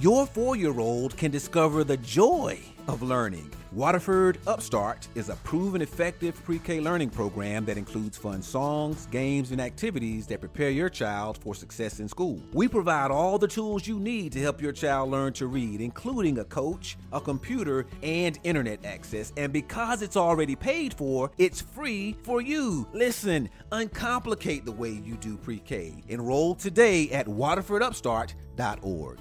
[0.00, 2.58] your four year old can discover the joy
[2.88, 3.50] of learning.
[3.70, 9.50] Waterford Upstart is a proven effective pre K learning program that includes fun songs, games,
[9.52, 12.40] and activities that prepare your child for success in school.
[12.54, 16.38] We provide all the tools you need to help your child learn to read, including
[16.38, 19.34] a coach, a computer, and internet access.
[19.36, 22.88] And because it's already paid for, it's free for you.
[22.94, 26.02] Listen, uncomplicate the way you do pre K.
[26.08, 29.18] Enroll today at waterfordupstart.org.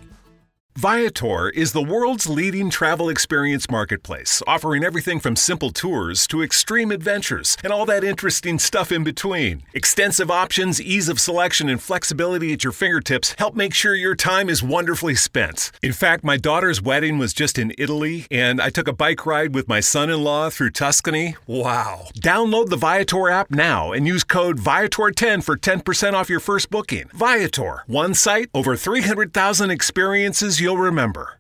[0.78, 6.92] Viator is the world's leading travel experience marketplace, offering everything from simple tours to extreme
[6.92, 9.64] adventures and all that interesting stuff in between.
[9.74, 14.48] Extensive options, ease of selection, and flexibility at your fingertips help make sure your time
[14.48, 15.72] is wonderfully spent.
[15.82, 19.56] In fact, my daughter's wedding was just in Italy, and I took a bike ride
[19.56, 21.36] with my son in law through Tuscany.
[21.46, 22.08] Wow.
[22.22, 27.10] Download the Viator app now and use code Viator10 for 10% off your first booking.
[27.12, 31.40] Viator, one site, over 300,000 experiences you'll remember.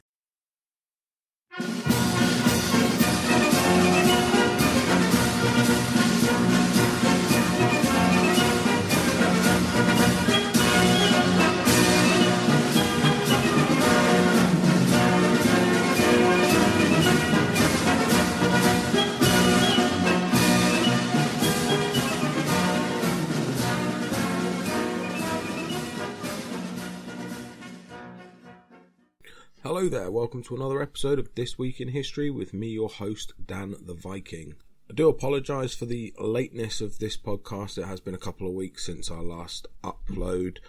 [29.61, 33.33] Hello there, welcome to another episode of This Week in History with me, your host,
[33.45, 34.55] Dan the Viking.
[34.89, 37.77] I do apologise for the lateness of this podcast.
[37.77, 40.59] It has been a couple of weeks since our last upload.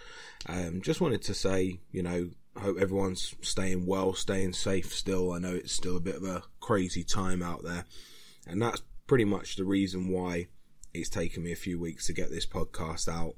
[0.45, 5.31] Um, just wanted to say, you know, hope everyone's staying well, staying safe still.
[5.31, 7.85] I know it's still a bit of a crazy time out there,
[8.45, 10.47] and that's pretty much the reason why
[10.93, 13.35] it's taken me a few weeks to get this podcast out.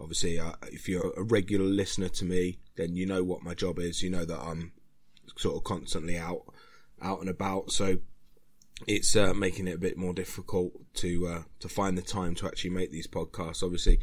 [0.00, 3.78] Obviously, uh, if you're a regular listener to me, then you know what my job
[3.78, 4.02] is.
[4.02, 4.72] You know that I'm
[5.36, 6.42] sort of constantly out,
[7.00, 7.72] out and about.
[7.72, 7.98] So
[8.86, 12.46] it's uh, making it a bit more difficult to uh, to find the time to
[12.46, 13.62] actually make these podcasts.
[13.62, 14.00] Obviously,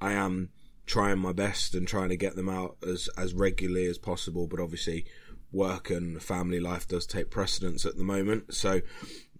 [0.00, 0.50] I am
[0.86, 4.46] trying my best and trying to get them out as as regularly as possible.
[4.46, 5.04] But obviously,
[5.52, 8.54] work and family life does take precedence at the moment.
[8.54, 8.80] So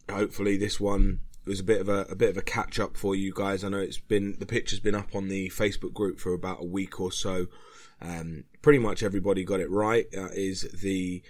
[0.08, 3.16] hopefully, this one was a bit of a, a bit of a catch up for
[3.16, 3.64] you guys.
[3.64, 6.64] I know it's been the picture's been up on the Facebook group for about a
[6.64, 7.48] week or so.
[8.00, 10.06] Um, pretty much everybody got it right.
[10.16, 11.22] Uh, is the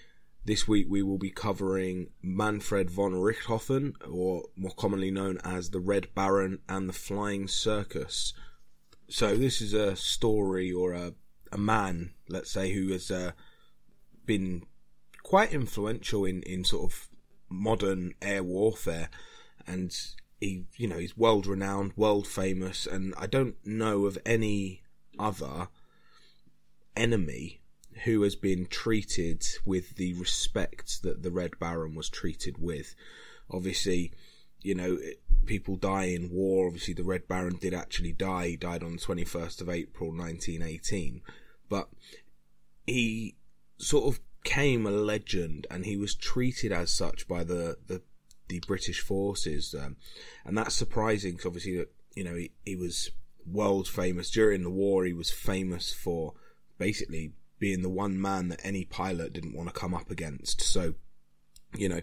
[0.45, 5.81] this week we will be covering Manfred von Richthofen, or more commonly known as the
[5.81, 8.35] Red Baron and the Flying Circus.
[9.09, 11.15] So this is a story or a
[11.51, 13.33] a man, let's say, who has uh,
[14.27, 14.67] been
[15.23, 17.09] quite influential in in sort of
[17.49, 19.09] modern air warfare
[19.71, 19.97] and
[20.41, 24.83] he you know he's world renowned world famous and i don't know of any
[25.19, 25.69] other
[26.97, 27.61] enemy
[28.05, 32.95] who has been treated with the respect that the red baron was treated with.
[33.51, 34.13] Obviously
[34.63, 34.99] you know
[35.47, 36.67] people die in war.
[36.67, 38.49] Obviously the red baron did actually die.
[38.49, 41.23] He died on the 21st of april 1918
[41.69, 41.89] but
[42.87, 43.37] he
[43.79, 48.03] sort of came a legend and he was treated as such by the the
[48.51, 49.97] the British forces, um,
[50.45, 53.11] and that's surprising because obviously you know he, he was
[53.47, 55.05] world famous during the war.
[55.05, 56.35] He was famous for
[56.79, 60.61] basically being the one man that any pilot didn't want to come up against.
[60.63, 60.95] So,
[61.77, 62.01] you know,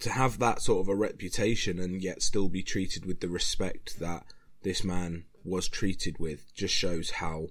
[0.00, 3.98] to have that sort of a reputation and yet still be treated with the respect
[3.98, 4.24] that
[4.62, 7.48] this man was treated with just shows how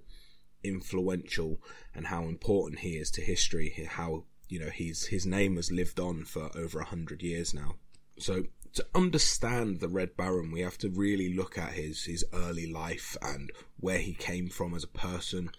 [0.64, 1.60] influential
[1.94, 3.88] and how important he is to history.
[3.90, 7.76] How you know he's his name has lived on for over a hundred years now.
[8.18, 8.46] So
[8.76, 13.16] to understand the Red Baron, we have to really look at his his early life
[13.22, 15.50] and where he came from as a person,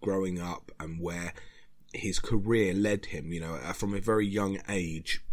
[0.00, 1.34] growing up, and where
[1.92, 3.32] his career led him.
[3.32, 5.24] You know, uh, from a very young age,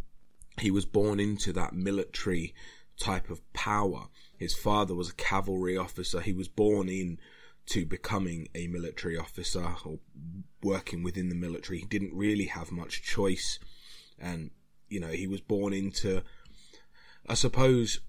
[0.60, 2.56] he was born into that military
[3.00, 4.08] type of power.
[4.38, 6.22] His father was a cavalry officer.
[6.22, 7.20] He was born in
[7.68, 10.00] to becoming a military officer or
[10.64, 11.80] working within the military.
[11.80, 13.60] He didn't really have much choice,
[14.18, 14.50] and
[14.90, 16.24] you know, he was born into
[17.28, 18.00] I suppose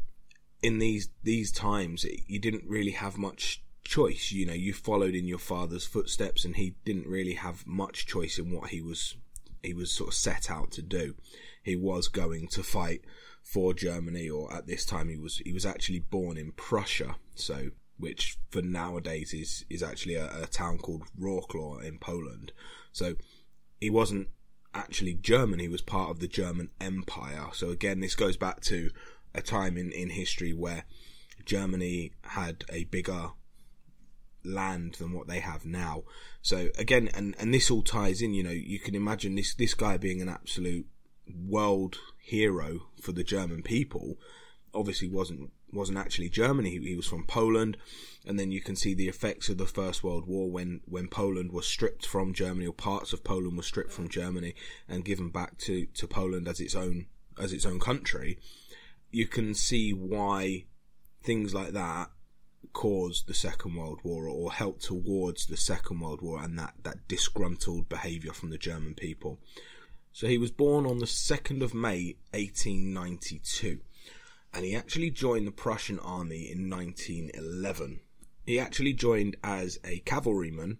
[0.62, 4.32] in these these times you didn't really have much choice.
[4.32, 8.38] You know, you followed in your father's footsteps, and he didn't really have much choice
[8.38, 9.16] in what he was
[9.62, 11.14] he was sort of set out to do.
[11.62, 13.02] He was going to fight
[13.42, 17.70] for Germany, or at this time he was he was actually born in Prussia, so
[17.98, 22.52] which for nowadays is is actually a, a town called Wroclaw in Poland.
[22.92, 23.14] So
[23.80, 24.28] he wasn't
[24.74, 27.48] actually Germany was part of the German Empire.
[27.52, 28.90] So again, this goes back to
[29.34, 30.84] a time in, in history where
[31.44, 33.30] Germany had a bigger
[34.44, 36.04] land than what they have now.
[36.42, 38.34] So again, and and this all ties in.
[38.34, 40.86] You know, you can imagine this this guy being an absolute
[41.26, 44.16] world hero for the German people.
[44.74, 46.70] Obviously, wasn't wasn't actually Germany.
[46.70, 47.76] He, he, was from Poland,
[48.26, 51.52] and then you can see the effects of the First World War when when Poland
[51.52, 54.54] was stripped from Germany, or parts of Poland were stripped from Germany
[54.88, 57.06] and given back to to Poland as its own
[57.38, 58.38] as its own country.
[59.10, 60.66] You can see why
[61.22, 62.10] things like that
[62.72, 67.08] caused the Second World War or helped towards the Second World War and that, that
[67.08, 69.40] disgruntled behaviour from the German people.
[70.12, 73.80] So he was born on the 2nd of May 1892
[74.52, 78.00] and he actually joined the Prussian army in 1911.
[78.46, 80.78] He actually joined as a cavalryman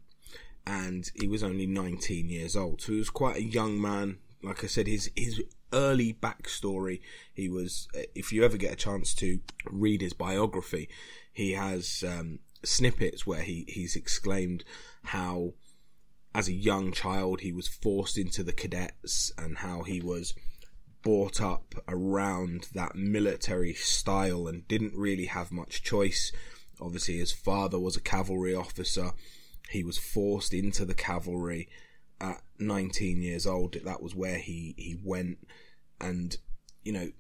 [0.67, 2.81] and he was only 19 years old.
[2.81, 4.19] So he was quite a young man.
[4.43, 5.43] Like I said, his his
[5.73, 7.01] early backstory.
[7.33, 10.89] He was, if you ever get a chance to read his biography,
[11.33, 14.65] he has um, snippets where he, he's exclaimed
[15.05, 15.55] how,
[16.35, 20.35] as a young child, he was forced into the cadets and how he was
[21.09, 26.31] brought up around that military style and didn't really have much choice.
[26.83, 29.13] Obviously, his father was a cavalry officer.
[29.71, 31.71] He was forced into the cavalry
[32.21, 33.75] at 19 years old.
[33.87, 35.39] That was where he, he went.
[35.99, 36.37] And,
[36.83, 37.11] you know,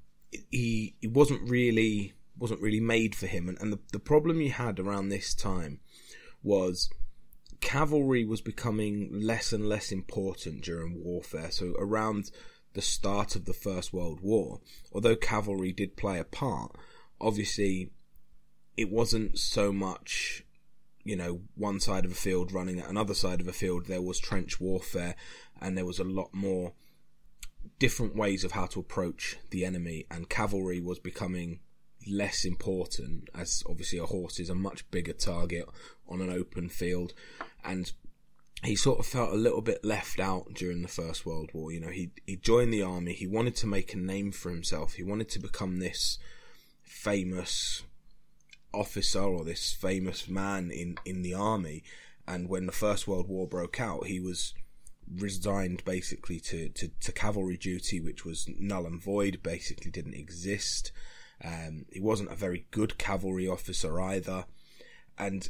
[0.50, 3.49] he, he wasn't really wasn't really made for him.
[3.49, 5.81] And, and the, the problem you had around this time
[6.43, 6.91] was
[7.62, 11.50] cavalry was becoming less and less important during warfare.
[11.50, 12.31] So around
[12.79, 14.61] the start of the First World War,
[14.93, 16.77] although cavalry did play a part,
[17.21, 17.91] obviously
[18.77, 20.45] it wasn't so much
[21.03, 23.87] you know one side of a field running at another side of a field.
[23.87, 25.17] There was trench warfare
[25.61, 26.75] and there was a lot more
[27.81, 31.59] different ways of how to approach the enemy and cavalry was becoming
[32.07, 35.69] less important as obviously a horse is a much bigger target
[36.09, 37.13] on an open field.
[37.65, 37.91] And
[38.64, 41.70] he sort of felt a little bit left out during the First World War.
[41.72, 43.12] You know, he he joined the army.
[43.12, 44.94] He wanted to make a name for himself.
[44.94, 46.19] He wanted to become this
[46.82, 47.84] famous
[48.75, 51.84] officer or this famous man in in the army.
[52.26, 54.52] And when the First World War broke out, he was
[55.16, 60.93] resigned basically to, to, to cavalry duty, which was null and void, basically didn't exist.
[61.43, 64.44] Um, he wasn't a very good cavalry officer either,
[65.16, 65.49] and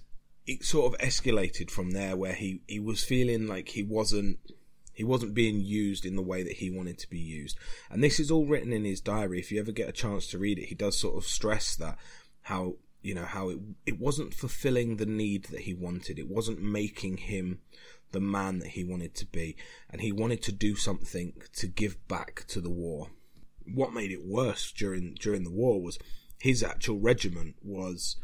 [0.49, 4.39] it sort of escalated from there, where he, he was feeling like he wasn't
[4.93, 7.57] he wasn't being used in the way that he wanted to be used.
[7.89, 9.39] And this is all written in his diary.
[9.39, 11.97] If you ever get a chance to read it, he does sort of stress that
[12.43, 16.19] how you know how it it wasn't fulfilling the need that he wanted.
[16.19, 17.61] It wasn't making him
[18.11, 19.57] the man that he wanted to be,
[19.91, 23.11] and he wanted to do something to give back to the war
[23.75, 25.99] what made it worse during during the war was
[26.41, 28.17] his actual regiment was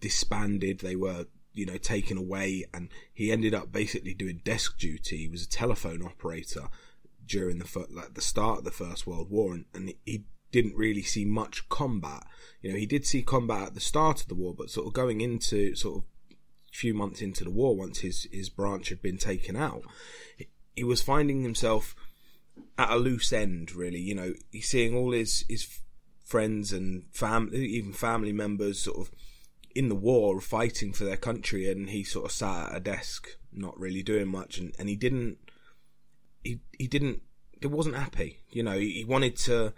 [0.00, 0.80] disbanded.
[0.80, 5.18] They were you know taken away, and he ended up basically doing desk duty.
[5.18, 6.68] He was a telephone operator
[7.26, 11.02] during the like the start of the First World War, and, and he didn't really
[11.02, 12.24] see much combat.
[12.60, 14.92] You know, he did see combat at the start of the war, but sort of
[14.92, 16.04] going into sort of
[16.72, 19.82] few months into the war, once his his branch had been taken out,
[20.74, 21.94] he was finding himself
[22.78, 24.00] at a loose end, really.
[24.00, 25.80] You know, he's seeing all his his
[26.24, 29.10] friends and family, even family members, sort of
[29.74, 33.28] in the war, fighting for their country, and he sort of sat at a desk,
[33.52, 35.38] not really doing much, and, and he didn't,
[36.42, 37.22] he he didn't,
[37.60, 38.40] he wasn't happy.
[38.50, 39.72] You know, he, he wanted to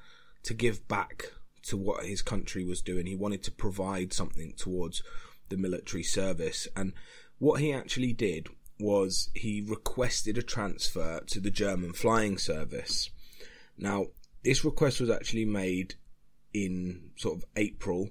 [0.44, 1.32] to give back
[1.64, 3.06] to what his country was doing.
[3.06, 5.02] He wanted to provide something towards
[5.48, 6.92] the military service, and
[7.38, 13.10] what he actually did was he requested a transfer to the German flying service.
[13.76, 14.06] Now,
[14.42, 15.94] this request was actually made
[16.52, 18.10] in sort of April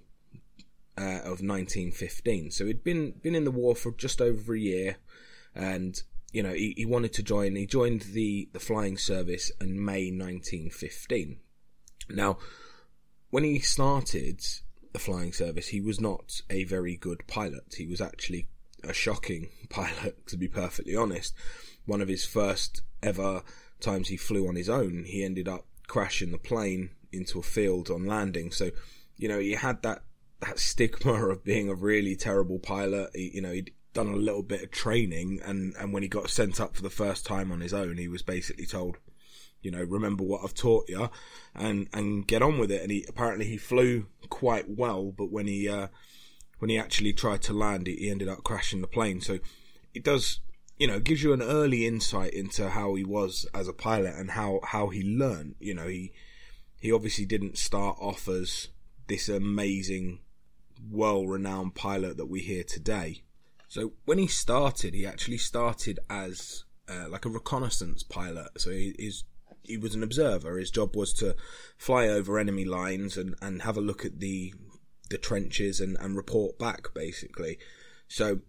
[0.98, 2.51] uh, of 1915.
[2.51, 4.98] So he'd been been in the war for just over a year,
[5.55, 7.55] and you know he, he wanted to join.
[7.55, 11.39] He joined the the flying service in May 1915.
[12.10, 12.38] Now,
[13.29, 14.41] when he started
[14.93, 17.75] the flying service, he was not a very good pilot.
[17.77, 18.48] He was actually
[18.83, 21.33] a shocking pilot, to be perfectly honest.
[21.86, 23.43] One of his first ever
[23.79, 27.89] times he flew on his own, he ended up crashing the plane into a field
[27.89, 28.51] on landing.
[28.51, 28.71] So,
[29.17, 30.03] you know, he had that,
[30.41, 33.12] that stigma of being a really terrible pilot.
[33.13, 36.29] He, you know, he'd done a little bit of training and, and when he got
[36.29, 38.98] sent up for the first time on his own, he was basically told,
[39.62, 41.10] you know, remember what I've taught you
[41.53, 42.81] and, and get on with it.
[42.81, 45.88] And he, apparently he flew quite well, but when he, uh,
[46.62, 49.19] when he actually tried to land, he ended up crashing the plane.
[49.19, 49.39] So
[49.95, 50.39] it does,
[50.77, 54.31] you know, gives you an early insight into how he was as a pilot and
[54.31, 55.55] how how he learned.
[55.60, 56.13] You know, he
[56.79, 58.67] he obviously didn't start off as
[59.07, 60.19] this amazing,
[60.90, 63.24] well-renowned pilot that we hear today.
[63.68, 68.50] So when he started, he actually started as uh, like a reconnaissance pilot.
[68.58, 69.24] So he is
[69.64, 70.58] he was an observer.
[70.58, 71.36] His job was to
[71.78, 74.54] fly over enemy lines and, and have a look at the
[75.10, 77.60] the trenches and, and report back basically.
[78.08, 78.40] So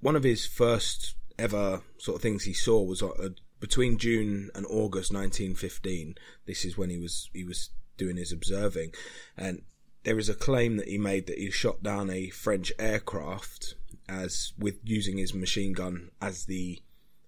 [0.00, 4.66] one of his first ever sort of things he saw was uh, between June and
[4.66, 6.14] August 1915.
[6.46, 8.92] This is when he was he was doing his observing,
[9.36, 9.62] and
[10.04, 13.74] there is a claim that he made that he shot down a French aircraft
[14.08, 16.80] as with using his machine gun as the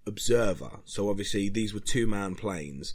[0.07, 0.81] observer.
[0.85, 2.95] So obviously these were two man planes.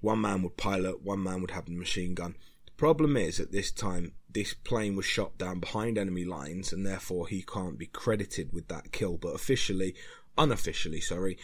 [0.00, 2.36] One man would pilot, one man would have the machine gun.
[2.66, 6.86] The problem is at this time this plane was shot down behind enemy lines and
[6.86, 9.16] therefore he can't be credited with that kill.
[9.16, 9.94] But officially,
[10.36, 11.38] unofficially, sorry,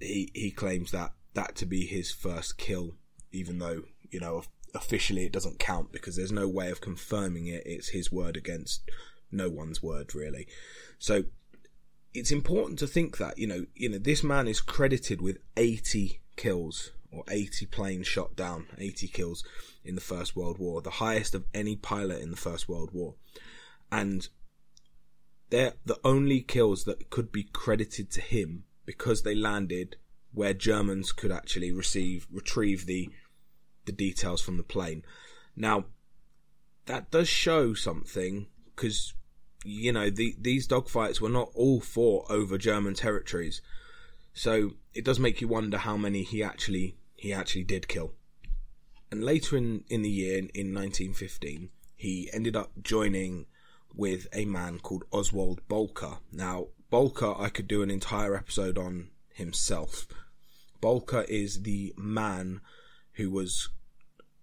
[0.00, 2.96] he he claims that that to be his first kill,
[3.30, 4.42] even though you know
[4.74, 7.62] officially it doesn't count because there's no way of confirming it.
[7.64, 8.90] It's his word against
[9.30, 10.46] no one's word really.
[10.98, 11.24] So
[12.12, 16.20] it's important to think that you know you know this man is credited with 80
[16.36, 19.44] kills or 80 planes shot down, 80 kills
[19.84, 23.14] in the First World War, the highest of any pilot in the First World War,
[23.90, 24.28] and
[25.50, 29.96] they're the only kills that could be credited to him because they landed
[30.32, 33.08] where Germans could actually receive retrieve the
[33.86, 35.04] the details from the plane.
[35.56, 35.86] Now,
[36.86, 39.14] that does show something because
[39.64, 43.62] you know the, these dogfights were not all fought over German territories,
[44.32, 48.12] so it does make you wonder how many he actually he actually did kill.
[49.10, 53.46] And later in in the year in 1915, he ended up joining
[53.94, 56.18] with a man called Oswald Boelcke.
[56.32, 60.06] Now, Boelcke, I could do an entire episode on himself.
[60.82, 62.60] Boelcke is the man
[63.14, 63.68] who was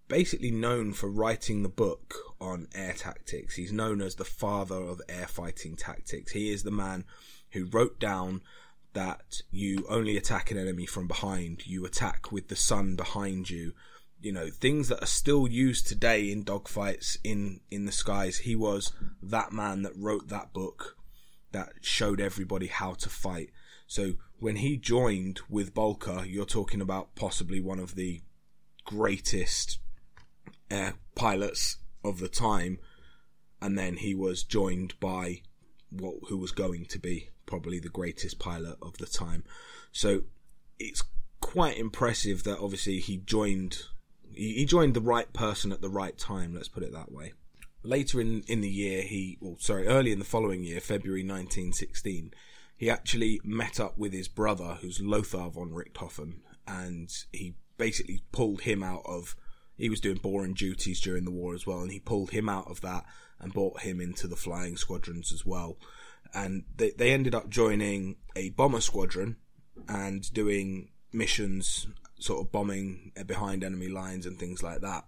[0.08, 3.56] basically known for writing the book on air tactics.
[3.56, 6.34] He's known as the father of air fighting tactics.
[6.34, 7.06] He is the man
[7.52, 8.42] who wrote down
[8.94, 13.72] that you only attack an enemy from behind, you attack with the sun behind you.
[14.20, 18.40] You know, things that are still used today in dogfights in, in the skies.
[18.40, 18.92] He was
[19.24, 20.98] that man that wrote that book
[21.54, 23.50] that showed everybody how to fight.
[23.88, 28.22] So when he joined with Boelcke, you're talking about possibly one of the
[28.86, 29.80] greatest
[30.70, 32.80] air pilots of the time,
[33.62, 35.42] and then he was joined by
[35.90, 39.44] what who was going to be probably the greatest pilot of the time.
[39.92, 40.22] So
[40.80, 41.04] it's
[41.42, 43.84] quite impressive that obviously he joined
[44.34, 46.54] he joined the right person at the right time.
[46.54, 47.34] Let's put it that way.
[47.84, 52.32] Later in in the year, he well, sorry, early in the following year, February 1916,
[52.78, 58.62] he actually met up with his brother, who's Lothar von Richthofen, and he basically pulled
[58.62, 59.36] him out of
[59.76, 62.70] he was doing boring duties during the war as well, and he pulled him out
[62.70, 63.04] of that
[63.40, 65.80] and brought him into the flying squadrons as well.
[66.36, 69.38] And they, they ended up joining a bomber squadron
[69.90, 71.88] and doing missions,
[72.20, 75.06] sort of bombing behind enemy lines and things like that.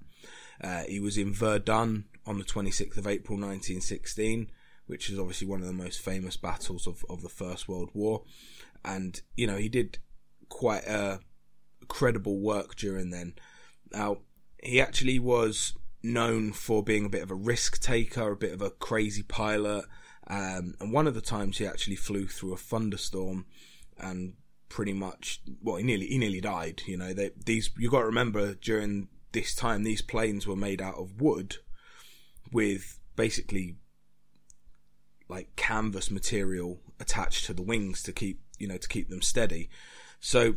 [0.59, 4.49] Uh, he was in Verdun on the 26th of April 1916,
[4.87, 8.23] which is obviously one of the most famous battles of, of the First World War.
[8.83, 9.99] And, you know, he did
[10.49, 11.19] quite a
[11.83, 13.33] credible work during then.
[13.91, 14.17] Now,
[14.61, 18.61] he actually was known for being a bit of a risk taker, a bit of
[18.61, 19.85] a crazy pilot.
[20.27, 23.45] Um, and one of the times he actually flew through a thunderstorm
[23.97, 24.33] and
[24.69, 26.81] pretty much, well, he nearly, he nearly died.
[26.85, 30.81] You know, they, these, you got to remember during this time, these planes were made
[30.81, 31.57] out of wood
[32.51, 33.75] with basically
[35.29, 39.69] like canvas material attached to the wings to keep, you know, to keep them steady.
[40.19, 40.55] So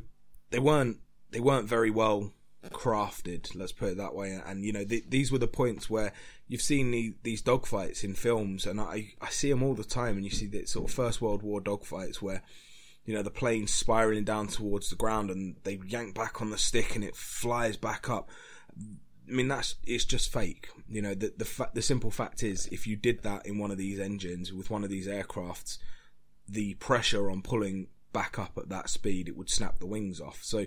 [0.50, 0.99] they weren't,
[1.37, 2.33] they weren't very well
[2.71, 3.55] crafted.
[3.55, 4.40] Let's put it that way.
[4.47, 6.14] And you know, th- these were the points where
[6.49, 10.16] you've seen the, these dogfights in films, and I I see them all the time.
[10.16, 12.43] And you see the sort of First World War dogfights where
[13.05, 16.57] you know the plane spiraling down towards the ground, and they yank back on the
[16.57, 18.31] stick, and it flies back up.
[18.78, 20.71] I mean, that's it's just fake.
[20.88, 23.71] You know, the the fa- the simple fact is, if you did that in one
[23.71, 25.76] of these engines with one of these aircrafts,
[26.49, 30.43] the pressure on pulling back up at that speed, it would snap the wings off.
[30.43, 30.64] So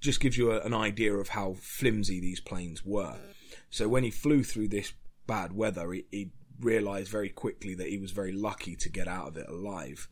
[0.00, 3.18] just gives you a, an idea of how flimsy these planes were.
[3.70, 4.92] So when he flew through this
[5.26, 6.30] bad weather, he, he
[6.60, 10.08] realised very quickly that he was very lucky to get out of it alive.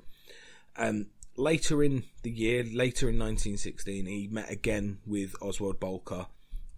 [0.76, 6.26] And later in the year, later in 1916, he met again with Oswald Boelcke,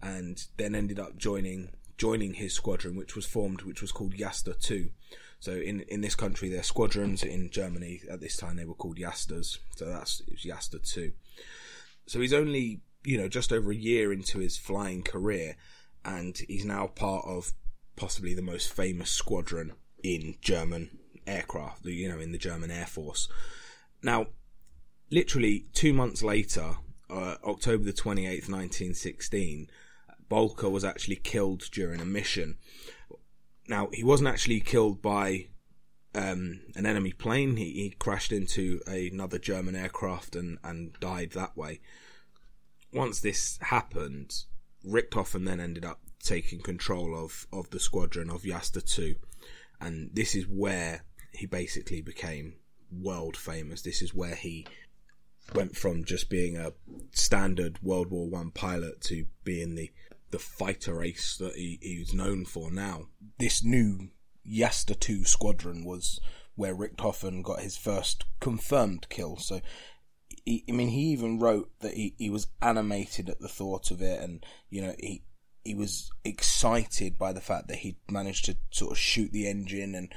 [0.01, 4.59] and then ended up joining joining his squadron, which was formed, which was called Jasta
[4.59, 4.89] Two.
[5.39, 7.23] So in in this country, they're squadrons.
[7.23, 9.59] In Germany, at this time, they were called Jastas.
[9.75, 11.11] So that's was Two.
[12.07, 15.55] So he's only you know, just over a year into his flying career,
[16.03, 17.53] and he's now part of
[17.95, 23.29] possibly the most famous squadron in German aircraft, you know, in the German Air Force.
[24.03, 24.27] Now,
[25.09, 26.77] literally two months later,
[27.09, 29.69] uh, October the 28th, 1916,
[30.29, 32.57] Boelcke was actually killed during a mission.
[33.67, 35.47] Now, he wasn't actually killed by
[36.15, 37.57] um, an enemy plane.
[37.57, 41.81] He, he crashed into another German aircraft and, and died that way.
[42.93, 44.45] Once this happened,
[44.85, 49.15] Richthofen then ended up taking control of, of the squadron of Jasta 2.
[49.79, 52.55] And this is where he basically became
[52.91, 53.81] world famous.
[53.81, 54.67] This is where he
[55.55, 56.73] went from just being a
[57.11, 59.91] standard World War One pilot to being the
[60.31, 63.07] the fighter ace that he, he's known for now.
[63.37, 64.11] This new
[64.47, 66.21] Jasta 2 squadron was
[66.55, 69.37] where Richthofen got his first confirmed kill.
[69.37, 69.61] So,
[70.45, 74.01] he, I mean, he even wrote that he, he was animated at the thought of
[74.01, 75.23] it, and you know, he
[75.63, 79.93] he was excited by the fact that he'd managed to sort of shoot the engine
[79.93, 80.13] and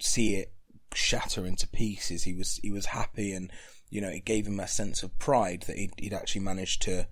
[0.00, 0.52] see it
[0.94, 2.24] shatter into pieces.
[2.24, 3.50] He was he was happy, and
[3.90, 7.06] you know, it gave him a sense of pride that he'd, he'd actually managed to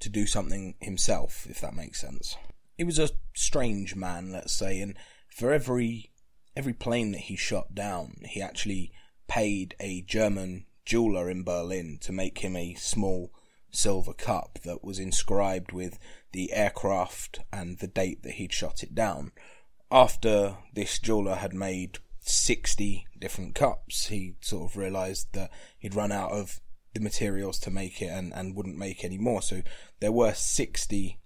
[0.00, 2.36] to do something himself, if that makes sense.
[2.76, 4.96] He was a strange man, let's say, and
[5.28, 6.12] for every
[6.56, 8.92] every plane that he shot down, he actually
[9.28, 13.32] paid a German jeweler in Berlin to make him a small
[13.70, 15.98] silver cup that was inscribed with
[16.32, 19.32] the aircraft and the date that he'd shot it down.
[19.90, 26.12] After this jeweler had made 60 different cups, he sort of realized that he'd run
[26.12, 26.60] out of
[26.94, 29.42] the materials to make it and, and wouldn't make any more.
[29.42, 29.62] So
[30.00, 31.20] there were 60,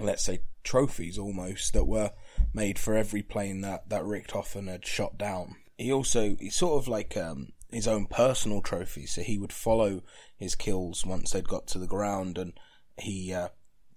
[0.00, 2.12] let's say, trophies almost that were
[2.52, 5.56] made for every plane that, that Richthofen had shot down.
[5.78, 9.12] He also, he sort of like um, his own personal trophies.
[9.12, 10.02] So he would follow
[10.36, 12.52] his kills once they'd got to the ground, and
[12.98, 13.48] he uh,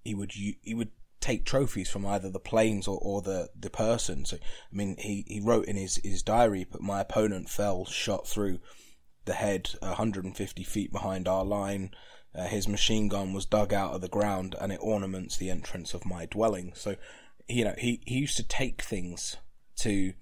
[0.03, 4.25] he would he would take trophies from either the planes or, or the, the person.
[4.25, 8.27] So I mean, he, he wrote in his, his diary, but my opponent fell shot
[8.27, 8.59] through
[9.25, 11.91] the head 150 feet behind our line.
[12.33, 15.93] Uh, his machine gun was dug out of the ground, and it ornaments the entrance
[15.93, 16.71] of my dwelling.
[16.75, 16.95] So,
[17.48, 19.36] you know, he, he used to take things
[19.77, 20.13] to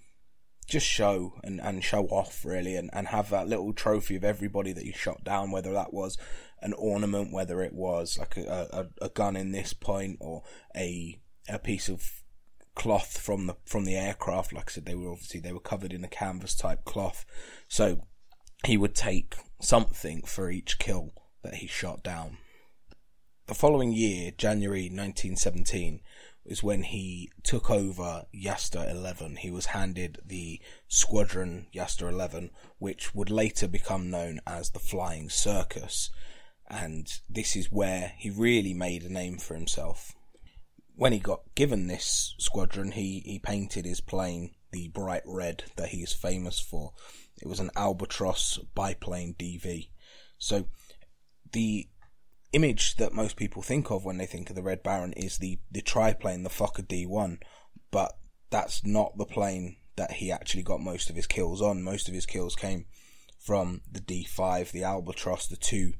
[0.67, 4.73] just show and, and show off really and, and have that little trophy of everybody
[4.73, 6.17] that he shot down, whether that was
[6.61, 10.43] an ornament, whether it was like a, a, a gun in this point or
[10.75, 12.23] a a piece of
[12.75, 14.53] cloth from the from the aircraft.
[14.53, 17.25] Like I said, they were obviously they were covered in a canvas type cloth.
[17.67, 18.07] So
[18.65, 22.37] he would take something for each kill that he shot down.
[23.47, 26.01] The following year, January 1917,
[26.47, 29.35] is when he took over Jasta 11.
[29.37, 35.29] He was handed the Squadron Jasta 11, which would later become known as the Flying
[35.29, 36.09] Circus.
[36.69, 40.15] And this is where he really made a name for himself.
[40.95, 45.89] When he got given this squadron, he, he painted his plane the bright red that
[45.89, 46.93] he is famous for.
[47.41, 49.89] It was an Albatros biplane DV.
[50.37, 50.67] So
[51.51, 51.87] the
[52.53, 55.59] image that most people think of when they think of the Red Baron is the,
[55.71, 57.39] the triplane, the Fokker D1,
[57.91, 58.17] but
[58.49, 61.83] that's not the plane that he actually got most of his kills on.
[61.83, 62.85] Most of his kills came
[63.39, 65.93] from the D5, the Albatros, the two,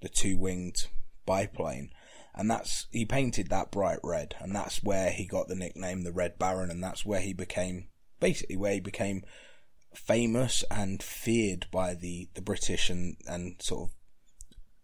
[0.00, 0.86] the two winged
[1.26, 1.90] biplane,
[2.34, 6.12] and that's he painted that bright red, and that's where he got the nickname the
[6.12, 7.88] Red Baron, and that's where he became
[8.20, 9.22] basically where he became
[9.94, 13.94] famous and feared by the the British and and sort of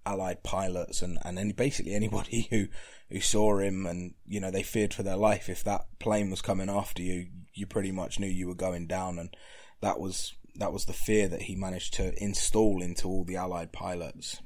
[0.06, 2.66] allied pilots and, and any, basically anybody who,
[3.10, 5.48] who saw him and, you know, they feared for their life.
[5.48, 9.18] If that plane was coming after you, you pretty much knew you were going down.
[9.18, 9.36] And
[9.80, 13.72] that was, that was the fear that he managed to install into all the allied
[13.72, 14.40] pilots.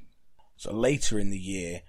[0.56, 1.82] So later in the year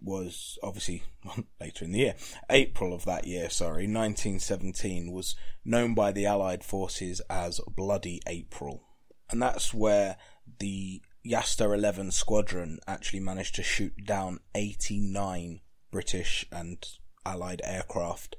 [0.00, 1.02] was obviously
[1.60, 2.14] later in the year,
[2.50, 8.82] April of that year, sorry, 1917 was known by the allied forces as Bloody April.
[9.30, 10.16] And that's where
[10.58, 15.60] the Jasta 11 squadron actually managed to shoot down 89
[15.90, 16.86] British and
[17.24, 18.36] Allied aircraft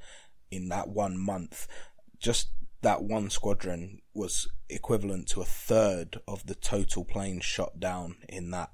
[0.50, 1.68] in that one month.
[2.20, 2.50] Just
[2.82, 8.52] that one squadron was equivalent to a third of the total planes shot down in
[8.52, 8.72] that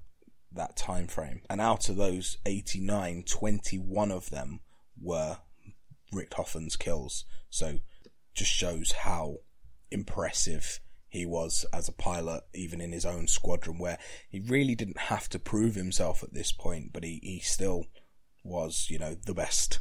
[0.52, 1.42] that time frame.
[1.50, 4.60] And out of those 89, 21 of them
[5.02, 5.40] were
[6.14, 7.26] Richthofen's kills.
[7.50, 7.80] So
[8.36, 9.38] just shows how
[9.90, 10.80] impressive
[11.14, 14.00] he was as a pilot, even in his own squadron, where
[14.32, 17.86] he really didn't have to prove himself at this point, but he, he still
[18.44, 19.78] was, you know, the best.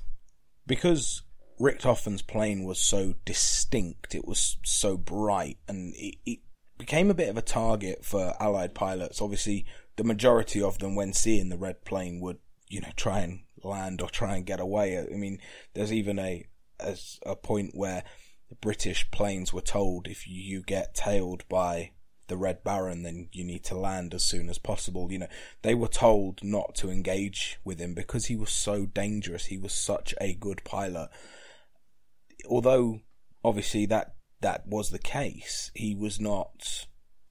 [0.67, 1.23] Because
[1.59, 6.41] Richthofen's plane was so distinct, it was so bright, and it, it
[6.77, 9.23] became a bit of a target for Allied pilots.
[9.23, 9.65] Obviously,
[9.97, 14.03] the majority of them, when seeing the red plane, would, you know, try and land
[14.03, 14.99] or try and get away.
[14.99, 15.39] I mean,
[15.73, 16.45] there's even a,
[16.79, 18.05] as a point where
[18.53, 21.93] the British planes were told if you get tailed by
[22.29, 25.11] the Red Baron, then you need to land as soon as possible.
[25.11, 25.29] You know,
[25.63, 29.47] they were told not to engage with him because he was so dangerous.
[29.47, 31.09] He was such a good pilot.
[32.47, 33.01] Although,
[33.43, 36.87] obviously, that that was the case, he was not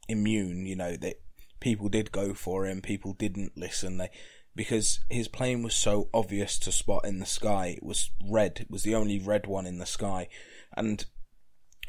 [0.10, 0.66] immune.
[0.66, 1.22] You know that
[1.60, 2.82] people did go for him.
[2.82, 3.98] People didn't listen.
[3.98, 4.10] They
[4.56, 7.76] because his plane was so obvious to spot in the sky.
[7.78, 8.60] It was red.
[8.60, 10.28] It was the only red one in the sky,
[10.76, 11.06] and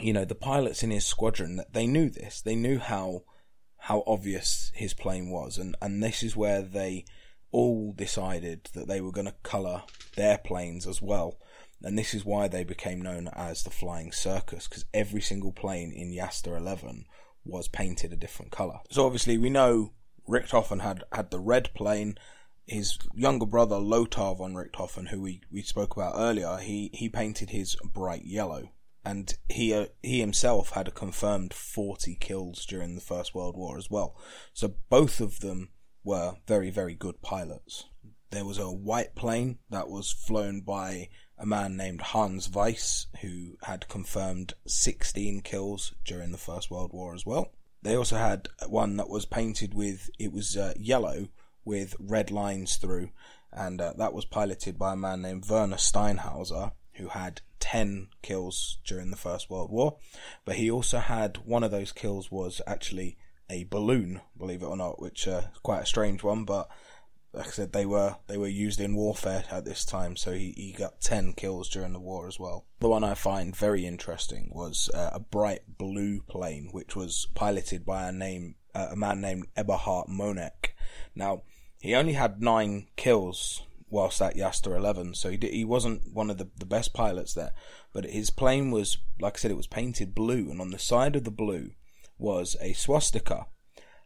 [0.01, 2.41] you know the pilots in his squadron they knew this.
[2.41, 3.25] They knew how
[3.77, 7.05] how obvious his plane was, and and this is where they
[7.53, 9.83] all decided that they were going to colour
[10.17, 11.39] their planes as well.
[11.83, 15.93] And this is why they became known as the Flying Circus, because every single plane
[15.93, 17.05] in Jasta 11
[17.45, 18.81] was painted a different colour.
[18.91, 19.93] So obviously we know
[20.29, 22.17] Richthofen had, had the red plane.
[22.67, 27.51] His younger brother Lothar von Richthofen, who we, we spoke about earlier, he, he painted
[27.51, 28.71] his bright yellow.
[29.05, 33.77] And he uh, he himself had a confirmed 40 kills during the First World War
[33.77, 34.17] as well.
[34.53, 35.71] So both of them
[36.05, 37.87] were very, very good pilots.
[38.31, 43.57] There was a white plane that was flown by a man named Hans Weiss, who
[43.63, 47.53] had confirmed 16 kills during the First World War as well.
[47.83, 51.29] They also had one that was painted with, it was uh, yellow
[51.65, 53.11] with red lines through,
[53.53, 58.79] and uh, that was piloted by a man named Werner Steinhauser, who had 10 kills
[58.85, 59.99] during the First World War.
[60.45, 63.17] But he also had one of those kills was actually
[63.49, 66.69] a balloon, believe it or not, which uh, is quite a strange one, but
[67.33, 70.53] like I said, they were they were used in warfare at this time, so he,
[70.57, 72.67] he got ten kills during the war as well.
[72.81, 77.87] The one I find very interesting was uh, a bright blue plane, which was piloted
[77.87, 80.71] by a name uh, a man named Eberhard Mohnicke.
[81.15, 81.43] Now
[81.81, 86.31] he only had nine kills whilst at Jasta 11, so he did, he wasn't one
[86.31, 87.53] of the, the best pilots there.
[87.93, 91.15] But his plane was, like I said, it was painted blue, and on the side
[91.15, 91.73] of the blue
[92.19, 93.47] was a swastika.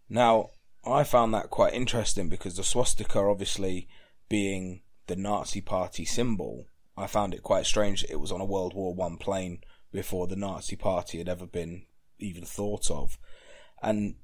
[0.08, 0.50] Now
[0.84, 3.88] I found that quite interesting because the swastika, obviously
[4.28, 8.44] being the Nazi Party symbol, I found it quite strange that it was on a
[8.44, 9.60] World War One plane
[9.92, 11.86] before the Nazi Party had ever been
[12.18, 13.18] even thought of,
[13.82, 14.16] and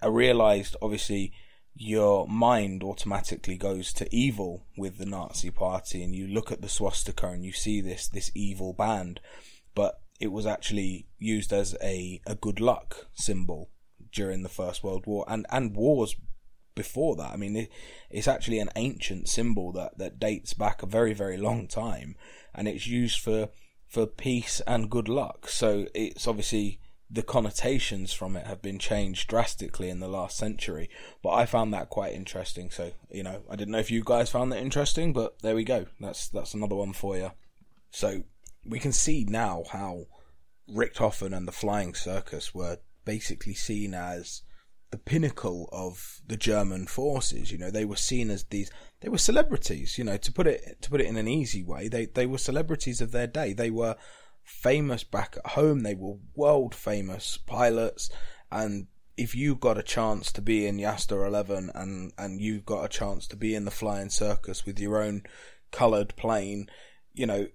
[0.00, 1.32] I realised obviously
[1.74, 6.68] your mind automatically goes to evil with the Nazi Party, and you look at the
[6.68, 9.20] swastika and you see this this evil band,
[9.74, 13.70] but it was actually used as a, a good luck symbol
[14.12, 16.14] during the First World War and, and wars
[16.76, 17.32] before that.
[17.32, 17.70] I mean, it,
[18.10, 22.14] it's actually an ancient symbol that, that dates back a very, very long time,
[22.54, 23.48] and it's used for
[23.88, 25.48] for peace and good luck.
[25.48, 26.80] So it's obviously
[27.14, 30.90] the connotations from it have been changed drastically in the last century.
[31.22, 32.70] But I found that quite interesting.
[32.70, 35.64] So you know, I didn't know if you guys found that interesting, but there we
[35.64, 35.86] go.
[36.00, 37.30] That's that's another one for you.
[37.90, 38.24] So
[38.66, 40.06] we can see now how
[40.68, 44.42] Richthofen and the Flying Circus were basically seen as
[44.90, 47.52] the pinnacle of the German forces.
[47.52, 50.82] You know, they were seen as these they were celebrities, you know, to put it
[50.82, 53.52] to put it in an easy way, they they were celebrities of their day.
[53.52, 53.94] They were
[54.44, 58.10] famous back at home, they were world famous pilots
[58.50, 62.84] and if you got a chance to be in Jasta 11 and and you got
[62.84, 65.22] a chance to be in the flying circus with your own
[65.70, 66.68] colored plane,
[67.12, 67.48] you know,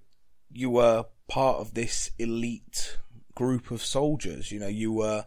[0.51, 2.97] you were part of this elite
[3.35, 5.25] group of soldiers, you know, you were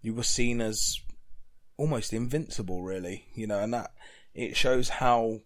[0.00, 1.00] you were seen as
[1.76, 3.26] almost invincible, really.
[3.34, 3.92] You know, and that
[4.34, 5.40] it shows how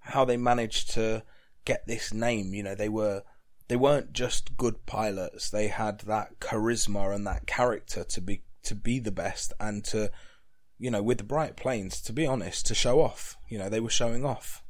[0.00, 1.22] how they managed to
[1.64, 2.52] get this name.
[2.54, 3.22] You know, they were
[3.72, 8.74] they weren't just good pilots; they had that charisma and that character to be to
[8.74, 10.10] be the best and to
[10.78, 12.02] you know with the bright planes.
[12.02, 13.38] To be honest, to show off.
[13.48, 14.62] You know, they were showing off.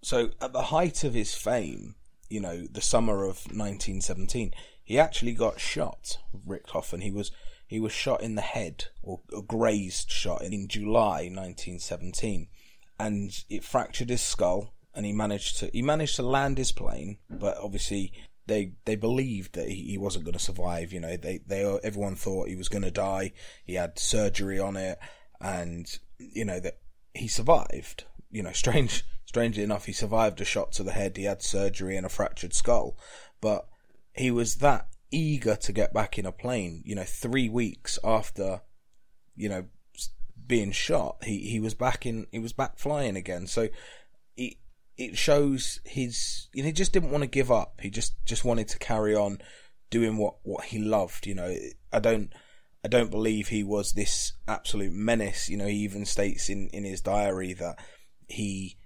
[0.00, 1.96] So at the height of his fame,
[2.30, 6.16] you know, the summer of 1917, he actually got shot.
[6.34, 7.02] Richthofen.
[7.02, 7.30] He was
[7.66, 12.48] he was shot in the head, or a grazed shot, in July 1917,
[12.98, 14.72] and it fractured his skull.
[14.94, 18.10] And he managed to he managed to land his plane, but obviously
[18.48, 20.92] they they believed that he, he wasn't going to survive.
[20.92, 23.32] You know, they they everyone thought he was going to die.
[23.64, 24.98] He had surgery on it,
[25.40, 25.86] and
[26.18, 26.78] you know that
[27.14, 28.04] he survived.
[28.30, 31.16] You know, strange strangely enough, he survived a shot to the head.
[31.16, 32.96] He had surgery and a fractured skull,
[33.40, 33.68] but
[34.14, 36.82] he was that eager to get back in a plane.
[36.84, 38.62] You know, three weeks after,
[39.36, 39.66] you know,
[40.46, 43.46] being shot, he, he was back in, he was back flying again.
[43.46, 43.68] So
[44.98, 47.80] it, shows his, you know, he just didn't want to give up.
[47.80, 49.38] He just, just wanted to carry on
[49.90, 51.26] doing what, what he loved.
[51.26, 51.54] You know,
[51.92, 52.32] I don't,
[52.84, 55.48] I don't believe he was this absolute menace.
[55.48, 57.78] You know, he even states in, in his diary that
[58.28, 58.76] he,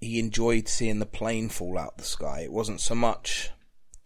[0.00, 2.40] he enjoyed seeing the plane fall out the sky.
[2.40, 3.50] It wasn't so much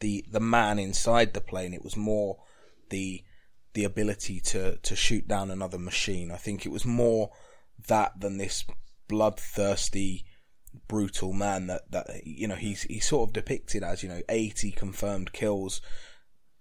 [0.02, 1.72] the the man inside the plane.
[1.72, 2.42] It was more
[2.90, 3.22] the
[3.72, 6.30] the ability to to shoot down another machine.
[6.30, 7.30] I think it was more
[7.88, 8.64] that than this
[9.08, 10.26] bloodthirsty
[10.88, 14.72] brutal man that that you know he's he's sort of depicted as you know 80
[14.72, 15.80] confirmed kills.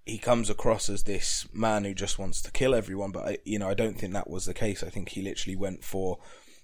[0.06, 3.60] He comes across as this man who just wants to kill everyone but I, you
[3.60, 4.84] know I don't think that was the case.
[4.84, 6.20] I think he literally went for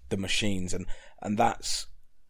[0.09, 0.85] the machines and
[1.21, 1.87] and that's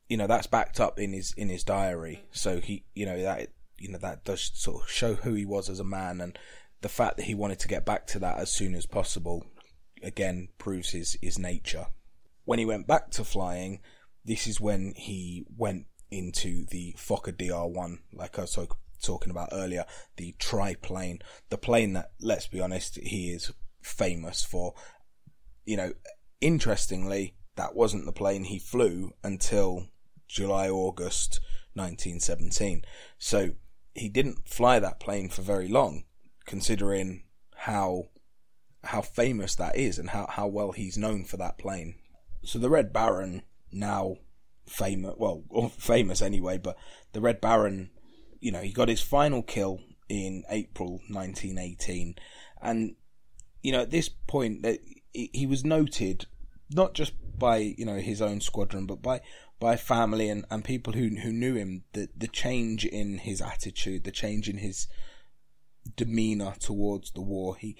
[0.09, 2.25] you know that's backed up in his in his diary.
[2.31, 5.69] So he you know that you know that does sort of show who he was
[5.69, 6.37] as a man and
[6.81, 9.45] the fact that he wanted to get back to that as soon as possible
[10.03, 11.87] again proves his his nature.
[12.45, 13.81] When he went back to flying
[14.27, 18.59] this is when he went into the Fokker DR1, like I was
[19.01, 19.85] talking about earlier,
[20.17, 24.73] the triplane, the plane that, let's be honest, he is famous for.
[25.65, 25.93] You know,
[26.41, 29.87] interestingly, that wasn't the plane he flew until
[30.27, 31.39] July, August
[31.73, 32.83] 1917.
[33.17, 33.51] So
[33.95, 36.03] he didn't fly that plane for very long,
[36.45, 37.23] considering
[37.55, 38.09] how
[38.83, 41.95] how famous that is and how, how well he's known for that plane.
[42.43, 44.17] So the Red Baron now
[44.67, 46.77] famous, well, or famous anyway, but
[47.13, 47.89] the Red Baron,
[48.39, 52.15] you know, he got his final kill in April 1918,
[52.61, 52.95] and
[53.61, 54.79] you know, at this point, uh, that
[55.13, 56.27] he was noted
[56.69, 59.21] not just by you know his own squadron, but by
[59.59, 61.83] by family and, and people who who knew him.
[61.93, 64.87] The the change in his attitude, the change in his
[65.95, 67.55] demeanor towards the war.
[67.55, 67.75] He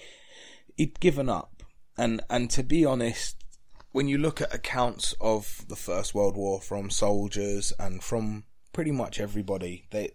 [0.76, 1.64] he'd given up,
[1.98, 3.44] and and to be honest,
[3.92, 8.92] when you look at accounts of the First World War from soldiers and from pretty
[8.92, 10.12] much everybody, they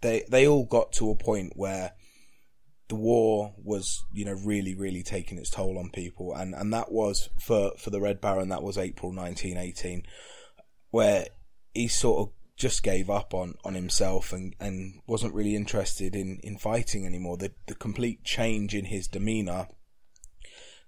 [0.00, 1.92] they they all got to a point where
[2.88, 6.90] the war was, you know, really, really taking its toll on people, and and that
[6.90, 8.48] was for for the Red Baron.
[8.48, 10.02] That was April 1918,
[10.90, 11.26] where
[11.74, 16.38] he sort of just gave up on, on himself and, and wasn't really interested in,
[16.42, 17.38] in fighting anymore.
[17.38, 19.68] The the complete change in his demeanor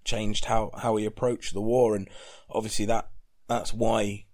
[0.05, 2.09] changed how, how he approached the war, and
[2.51, 3.09] obviously that
[3.49, 4.27] that's why,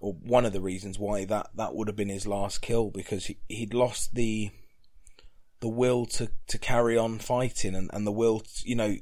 [0.00, 3.26] or one of the reasons why that, that would have been his last kill because
[3.26, 4.50] he, he'd lost the
[5.60, 8.96] the will to, to carry on fighting and, and the will, to, you know,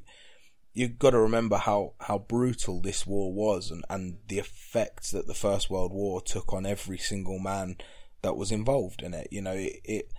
[0.74, 5.26] you've got to remember how, how brutal this war was and, and the effects that
[5.26, 7.76] the First World War took on every single man
[8.22, 9.28] that was involved in it.
[9.30, 10.12] You know, it, it,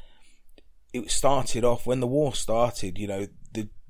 [0.92, 3.28] it started off when the war started, you know,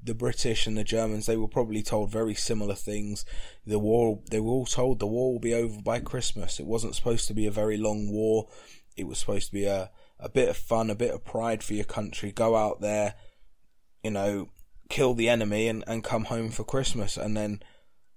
[0.03, 3.25] the British and the Germans, they were probably told very similar things.
[3.65, 6.59] The war, they were all told the war will be over by Christmas.
[6.59, 8.47] It wasn't supposed to be a very long war.
[8.97, 11.73] It was supposed to be a, a bit of fun, a bit of pride for
[11.73, 12.31] your country.
[12.31, 13.15] Go out there,
[14.03, 14.49] you know,
[14.89, 17.15] kill the enemy and, and come home for Christmas.
[17.17, 17.61] And then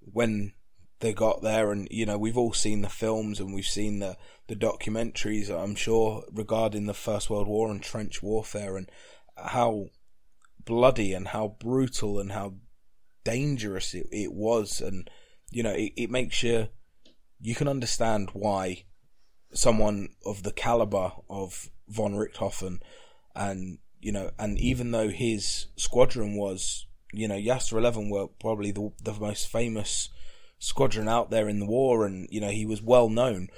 [0.00, 0.52] when
[1.00, 4.16] they got there and, you know, we've all seen the films and we've seen the,
[4.48, 8.90] the documentaries, I'm sure, regarding the First World War and trench warfare and
[9.36, 9.90] how
[10.64, 12.54] bloody and how brutal and how
[13.24, 14.80] dangerous it, it was.
[14.80, 15.08] And
[15.54, 16.68] you know it, it makes you
[17.40, 18.84] you can understand why
[19.52, 22.80] someone of the caliber of von Richthofen
[23.34, 28.72] and you know and even though his squadron was you know Jasta 11 were probably
[28.72, 30.08] the the most famous
[30.58, 33.48] squadron out there in the war and you know he was well known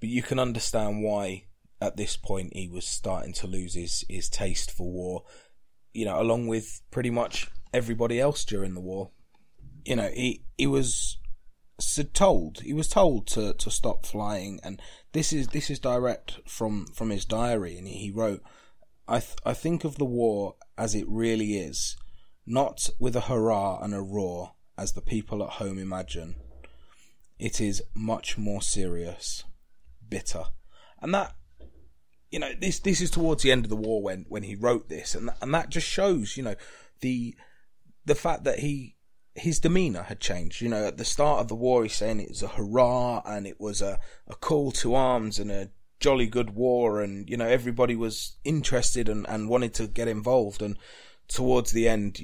[0.00, 1.44] but you can understand why
[1.80, 5.24] at this point he was starting to lose his his taste for war
[5.92, 9.10] you know, along with pretty much everybody else during the war.
[9.84, 11.18] You know, he he was
[12.14, 14.80] told he was told to, to stop flying, and
[15.12, 18.42] this is this is direct from from his diary, and he wrote,
[19.08, 21.96] "I th- I think of the war as it really is,
[22.46, 26.36] not with a hurrah and a roar as the people at home imagine.
[27.38, 29.44] It is much more serious,
[30.08, 30.44] bitter,
[31.00, 31.34] and that
[32.32, 34.88] you know, this this is towards the end of the war when when he wrote
[34.88, 36.56] this, and and that just shows, you know,
[37.00, 37.36] the
[38.06, 38.96] the fact that he
[39.34, 40.62] his demeanor had changed.
[40.62, 43.46] You know, at the start of the war, he's saying it was a hurrah and
[43.46, 47.46] it was a a call to arms and a jolly good war, and you know
[47.46, 50.62] everybody was interested and and wanted to get involved.
[50.62, 50.78] And
[51.28, 52.18] towards the end,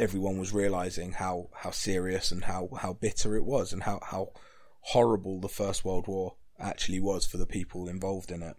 [0.00, 4.32] everyone was realizing how how serious and how how bitter it was, and how how
[4.80, 8.56] horrible the First World War actually was for the people involved in it.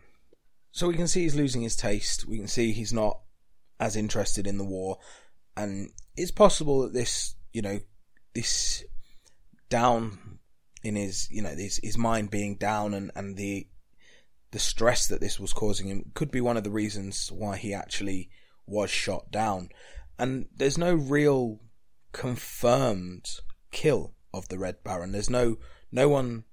[0.73, 2.27] So we can see he's losing his taste.
[2.27, 3.19] We can see he's not
[3.79, 4.97] as interested in the war,
[5.55, 7.79] and it's possible that this, you know,
[8.33, 8.83] this
[9.69, 10.39] down
[10.81, 13.67] in his, you know, his his mind being down and and the
[14.49, 17.71] the stress that this was causing him could be one of the reasons why he
[17.71, 18.31] actually
[18.65, 19.69] was shot down.
[20.17, 21.59] And there's no real
[22.13, 23.29] confirmed
[23.71, 25.11] kill of the Red Baron.
[25.11, 25.57] There's no
[25.91, 26.45] no one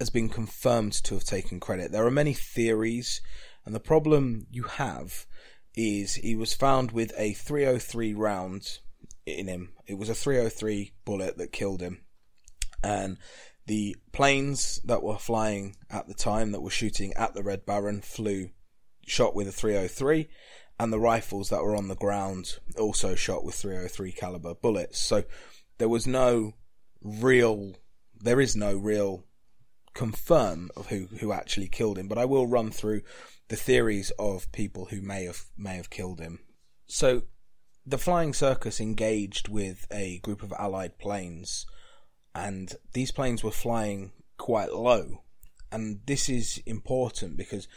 [0.00, 1.92] has been confirmed to have taken credit.
[1.92, 3.20] There are many theories,
[3.64, 5.26] and the problem you have
[5.76, 8.78] is he was found with a 303 round
[9.26, 9.74] in him.
[9.86, 12.00] It was a 303 bullet that killed him.
[12.82, 13.18] And
[13.66, 18.00] the planes that were flying at the time that were shooting at the Red Baron
[18.00, 18.50] flew
[19.06, 20.28] shot with a 303
[20.78, 24.98] and the rifles that were on the ground also shot with 303 caliber bullets.
[24.98, 25.24] So
[25.76, 26.54] there was no
[27.02, 27.74] real
[28.22, 29.24] there is no real
[29.94, 33.02] confirm of who who actually killed him, but I will run through
[33.48, 36.40] the theories of people who may have may have killed him.
[36.86, 37.22] So
[37.86, 41.66] the flying circus engaged with a group of allied planes
[42.34, 45.22] and these planes were flying quite low
[45.72, 47.68] and this is important because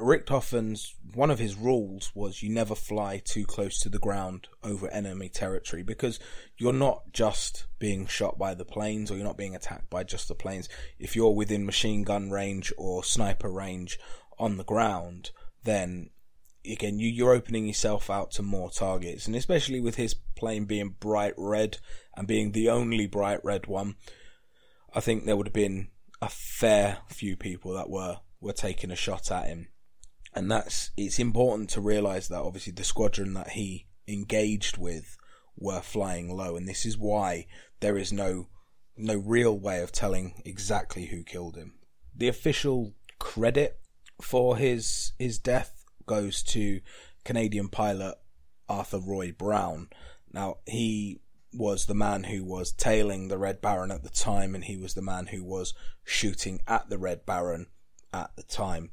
[0.00, 4.88] Richthofen's one of his rules was you never fly too close to the ground over
[4.88, 6.18] enemy territory because
[6.56, 10.28] you're not just being shot by the planes or you're not being attacked by just
[10.28, 10.68] the planes.
[10.98, 13.98] If you're within machine gun range or sniper range
[14.38, 15.30] on the ground,
[15.64, 16.10] then
[16.64, 19.26] again you, you're opening yourself out to more targets.
[19.26, 21.78] And especially with his plane being bright red
[22.16, 23.96] and being the only bright red one,
[24.94, 25.88] I think there would have been
[26.22, 29.68] a fair few people that were were taking a shot at him
[30.34, 35.16] and that's it's important to realize that obviously the squadron that he engaged with
[35.56, 36.56] were flying low.
[36.56, 37.46] And this is why
[37.80, 38.48] there is no
[38.96, 41.74] no real way of telling exactly who killed him.
[42.14, 43.80] The official credit
[44.20, 46.80] for his his death goes to
[47.24, 48.16] Canadian pilot
[48.68, 49.88] Arthur Roy Brown.
[50.32, 51.20] Now he
[51.52, 54.94] was the man who was tailing the Red Baron at the time and he was
[54.94, 57.66] the man who was shooting at the Red Baron
[58.12, 58.90] at the time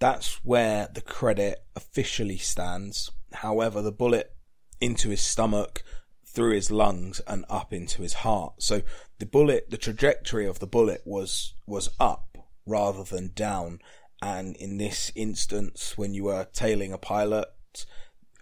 [0.00, 3.10] that's where the credit officially stands.
[3.34, 4.34] However, the bullet
[4.80, 5.84] into his stomach,
[6.26, 8.54] through his lungs, and up into his heart.
[8.62, 8.82] So
[9.18, 13.80] the bullet, the trajectory of the bullet was was up rather than down.
[14.22, 17.48] And in this instance, when you were tailing a pilot,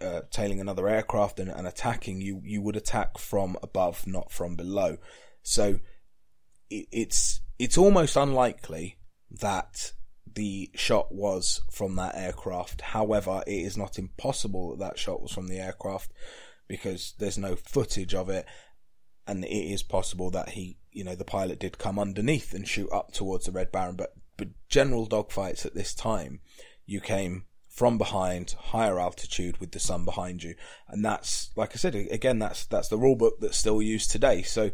[0.01, 4.55] uh, tailing another aircraft and, and attacking, you you would attack from above, not from
[4.55, 4.97] below.
[5.43, 5.79] So
[6.69, 8.97] it, it's it's almost unlikely
[9.29, 9.91] that
[10.35, 12.81] the shot was from that aircraft.
[12.81, 16.11] However, it is not impossible that that shot was from the aircraft
[16.67, 18.45] because there's no footage of it,
[19.27, 22.89] and it is possible that he, you know, the pilot did come underneath and shoot
[22.91, 23.95] up towards the Red Baron.
[23.95, 26.39] But but general dogfights at this time,
[26.85, 30.55] you came from behind, higher altitude with the sun behind you,
[30.87, 34.41] and that's like I said again, that's that's the rule book that's still used today.
[34.43, 34.71] So.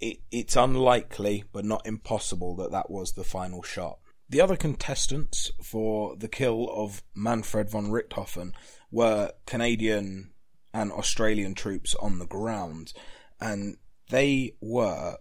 [0.00, 4.00] It, it's unlikely, but not impossible, that that was the final shot.
[4.34, 8.52] The other contestants for the kill of Manfred von Richthofen
[8.90, 10.32] were Canadian
[10.72, 12.92] and Australian troops on the ground,
[13.40, 13.76] and
[14.10, 15.18] they were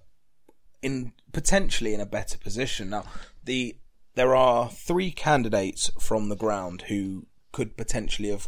[0.81, 2.89] in potentially in a better position.
[2.89, 3.05] Now,
[3.43, 3.77] the
[4.15, 8.47] there are three candidates from the ground who could potentially have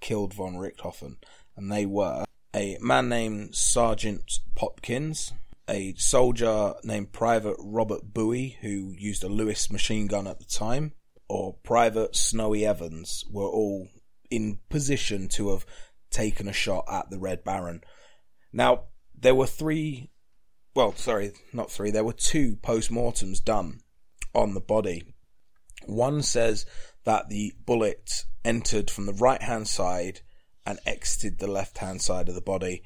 [0.00, 1.18] killed von Richthofen,
[1.56, 5.32] and they were a man named Sergeant Popkins,
[5.72, 10.92] a soldier named Private Robert Bowie, who used a Lewis machine gun at the time,
[11.28, 13.88] or Private Snowy Evans were all
[14.30, 15.64] in position to have
[16.10, 17.80] taken a shot at the Red Baron.
[18.52, 18.84] Now,
[19.18, 20.10] there were three,
[20.74, 23.80] well, sorry, not three, there were two post-mortems done
[24.34, 25.14] on the body.
[25.86, 26.66] One says
[27.04, 30.20] that the bullet entered from the right hand side
[30.66, 32.82] and exited the left hand side of the body,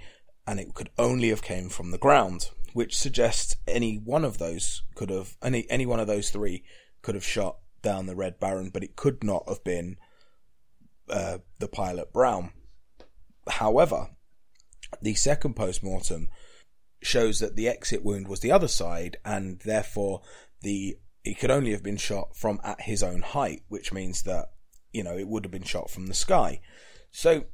[0.47, 4.83] and it could only have came from the ground which suggests any one of those
[4.95, 6.63] could have any any one of those three
[7.01, 9.97] could have shot down the Red Baron, but it could not have been
[11.09, 12.53] uh, the pilot Brown.
[13.49, 14.11] However,
[15.01, 16.29] the second post mortem
[17.03, 20.21] shows that the exit wound was the other side, and therefore
[20.61, 24.51] the it could only have been shot from at his own height, which means that
[24.93, 26.61] you know it would have been shot from the sky.
[27.11, 27.47] So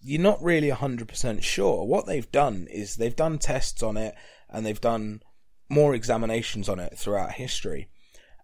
[0.00, 1.84] you're not really 100% sure.
[1.84, 4.14] What they've done is they've done tests on it
[4.52, 5.22] and they've done
[5.68, 7.88] more examinations on it throughout history.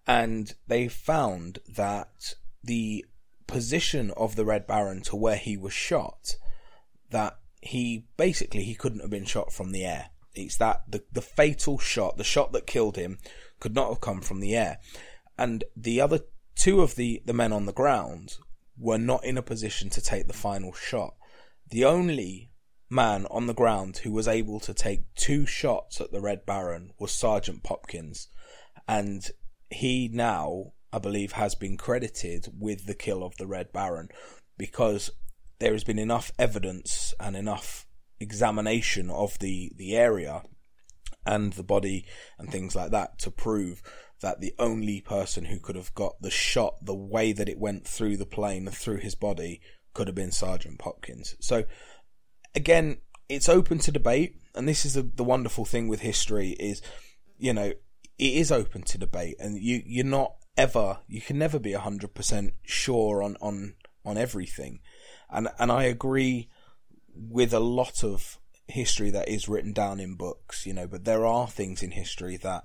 [0.06, 3.04] And they found that the
[3.46, 6.36] position of the Red Baron to where he was shot,
[7.10, 10.10] that he basically he couldn't have been shot from the air.
[10.34, 13.18] It's that the, the fatal shot, the shot that killed him,
[13.60, 14.78] could not have come from the air.
[15.36, 16.20] And the other
[16.54, 18.36] two of the, the men on the ground
[18.78, 21.14] were not in a position to take the final shot.
[21.70, 22.50] The only
[22.90, 26.92] man on the ground who was able to take two shots at the Red Baron
[26.98, 28.28] was Sergeant Popkins,
[28.86, 29.30] and
[29.70, 34.08] he now, I believe, has been credited with the kill of the Red Baron
[34.56, 35.10] because
[35.58, 37.86] there has been enough evidence and enough
[38.20, 40.42] examination of the, the area
[41.26, 42.06] and the body
[42.38, 43.82] and things like that to prove
[44.20, 47.86] that the only person who could have got the shot the way that it went
[47.86, 49.60] through the plane through his body
[49.94, 51.36] could have been Sergeant Popkins.
[51.40, 51.64] So
[52.54, 56.82] again, it's open to debate, and this is the, the wonderful thing with history is,
[57.38, 57.72] you know,
[58.18, 62.14] it is open to debate, and you you're not ever you can never be hundred
[62.14, 63.74] percent sure on on
[64.04, 64.80] on everything,
[65.30, 66.48] and and I agree
[67.14, 71.24] with a lot of history that is written down in books, you know, but there
[71.24, 72.64] are things in history that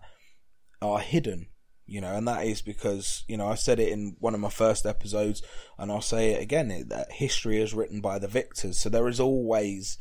[0.82, 1.48] are hidden,
[1.86, 4.50] you know, and that is because, you know, I said it in one of my
[4.50, 5.42] first episodes
[5.78, 8.78] and I'll say it again, that history is written by the victors.
[8.80, 9.98] So there is always,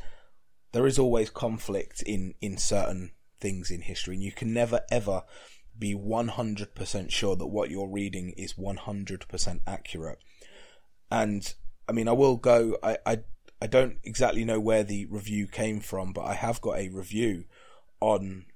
[0.73, 5.23] there is always conflict in, in certain things in history and you can never ever
[5.77, 10.19] be 100% sure that what you're reading is 100% accurate.
[11.11, 11.53] And
[11.89, 13.19] I mean, I will go, I, I
[13.63, 17.45] I don't exactly know where the review came from, but I have got a review
[18.01, 18.47] on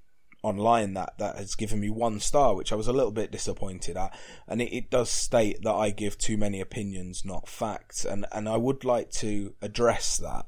[0.47, 3.97] online that that has given me one star, which I was a little bit disappointed
[3.97, 4.17] at,
[4.47, 8.49] and it, it, does state that I give too many opinions, not facts, and and
[8.49, 10.47] I would like to address that,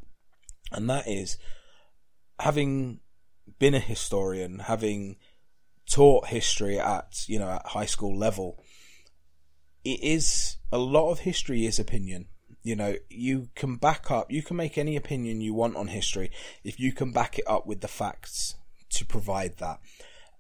[0.70, 1.36] and that is
[2.38, 3.00] having
[3.58, 5.16] been a historian, having
[5.90, 8.62] taught history at you know at high school level,
[9.84, 12.28] it is a lot of history is opinion.
[12.62, 16.30] You know, you can back up, you can make any opinion you want on history
[16.62, 18.56] if you can back it up with the facts
[18.98, 19.80] to provide that.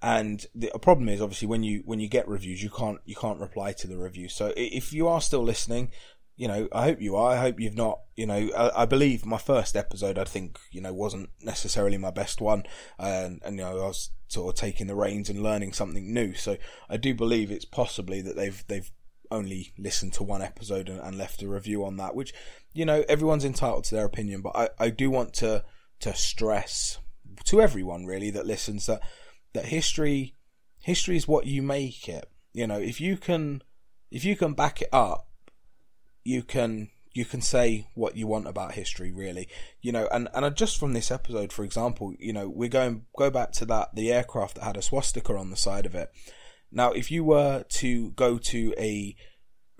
[0.00, 3.40] And the problem is obviously when you when you get reviews, you can't you can't
[3.40, 4.28] reply to the review.
[4.28, 5.90] So if you are still listening,
[6.38, 7.32] you know, I hope you are.
[7.32, 10.80] I hope you've not, you know, I, I, believe my first episode, I think, you
[10.80, 12.62] know, wasn't necessarily my best one.
[12.96, 16.34] And, and, you know, I was sort of taking the reins and learning something new.
[16.34, 16.56] So
[16.88, 18.88] I do believe it's possibly that they've, they've
[19.32, 22.32] only listened to one episode and, and, left a review on that, which,
[22.72, 25.64] you know, everyone's entitled to their opinion, but I, I do want to,
[26.00, 26.98] to stress
[27.44, 29.00] to everyone really that listens that,
[29.54, 30.34] that history,
[30.80, 32.28] history is what you make it.
[32.52, 33.62] You know, if you can,
[34.10, 35.28] if you can back it up,
[36.24, 39.48] you can, you can say what you want about history really
[39.80, 43.28] you know and and just from this episode for example you know we're going go
[43.28, 46.12] back to that the aircraft that had a swastika on the side of it
[46.70, 49.16] now, if you were to go to a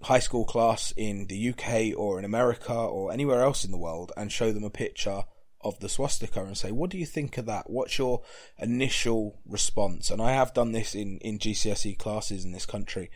[0.03, 4.13] high school class in the UK or in America or anywhere else in the world
[4.17, 5.25] and show them a picture
[5.61, 7.69] of the swastika and say, what do you think of that?
[7.69, 8.23] What's your
[8.59, 10.11] initial response?
[10.11, 13.11] And I have done this in, in GCSE classes in this country.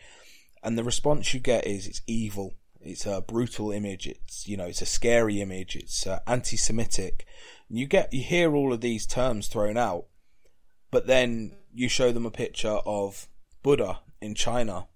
[0.61, 2.53] And the response you get is it's evil.
[2.81, 4.07] It's a brutal image.
[4.07, 5.75] It's, you know, it's a scary image.
[5.75, 7.25] It's uh, anti-Semitic.
[7.69, 10.05] You get, you hear all of these terms thrown out,
[10.91, 13.27] but then you show them a picture of
[13.63, 14.87] Buddha in China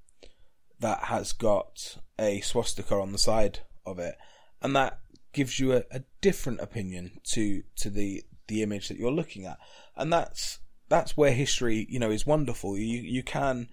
[0.79, 4.15] that has got a swastika on the side of it,
[4.61, 4.99] and that
[5.37, 9.59] gives you a, a different opinion to to the the image that you're looking at,
[9.95, 10.59] and that's
[10.89, 12.75] that's where history, you know, is wonderful.
[12.75, 13.69] You you can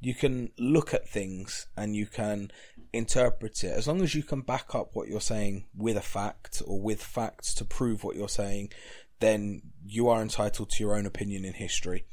[0.00, 2.50] you can look at things and you can
[2.92, 6.60] interpret it as long as you can back up what you're saying with a fact
[6.66, 8.72] or with facts to prove what you're saying.
[9.20, 12.04] Then you are entitled to your own opinion in history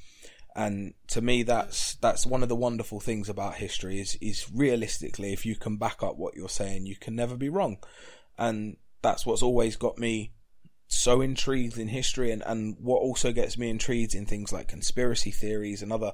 [0.54, 5.32] and to me that's that's one of the wonderful things about history is is realistically
[5.32, 7.78] if you can back up what you're saying you can never be wrong
[8.38, 10.34] and that's what's always got me
[10.88, 15.32] so intrigued in history and, and what also gets me intrigued in things like conspiracy
[15.32, 16.14] theories and other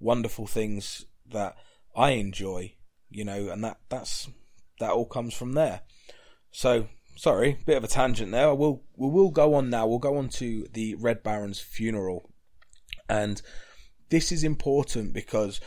[0.00, 1.56] wonderful things that
[1.94, 2.74] I enjoy
[3.10, 4.28] you know and that that's
[4.80, 5.82] that all comes from there
[6.50, 10.16] so sorry bit of a tangent there we'll we will go on now we'll go
[10.16, 12.30] on to the red baron's funeral
[13.08, 13.40] and
[14.10, 15.60] this is important because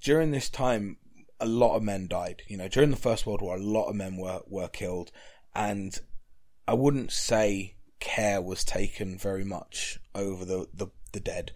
[0.00, 0.96] during this time,
[1.38, 2.42] a lot of men died.
[2.46, 5.10] You know, during the First World War, a lot of men were, were killed.
[5.54, 5.98] And
[6.70, 11.50] I wouldn't say care was taken very much over the, the, the dead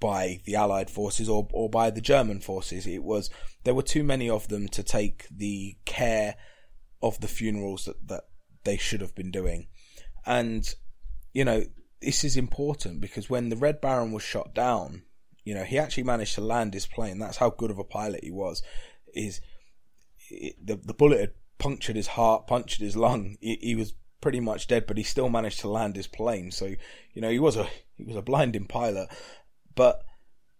[0.00, 2.86] by the Allied forces or, or by the German forces.
[2.86, 3.28] It was,
[3.64, 6.36] there were too many of them to take the care
[7.02, 8.22] of the funerals that, that
[8.64, 9.66] they should have been doing.
[10.24, 10.66] And,
[11.34, 11.64] you know,
[12.00, 15.02] this is important because when the Red Baron was shot down,
[15.44, 17.18] you know, he actually managed to land his plane.
[17.18, 18.62] That's how good of a pilot he was.
[19.12, 19.42] Is
[20.30, 23.36] the the bullet had punctured his heart, punctured his lung.
[23.42, 26.50] He, he, was pretty much dead, but he still managed to land his plane.
[26.50, 26.74] So
[27.12, 29.08] you know, he was a he was a blinding pilot.
[29.74, 30.02] But